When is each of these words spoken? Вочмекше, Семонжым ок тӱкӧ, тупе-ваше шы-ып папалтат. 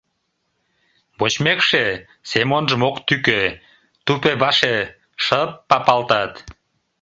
Вочмекше, 1.19 1.83
Семонжым 2.29 2.81
ок 2.89 2.97
тӱкӧ, 3.07 3.41
тупе-ваше 4.05 4.75
шы-ып 5.23 5.51
папалтат. 5.69 6.33